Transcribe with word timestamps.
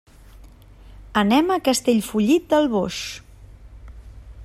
Anem 1.21 1.53
a 1.55 1.59
Castellfollit 1.69 2.51
del 2.55 2.69
Boix. 2.75 3.01